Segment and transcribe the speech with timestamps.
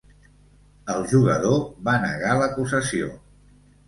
[0.93, 3.11] El jugador va negar l’acusació.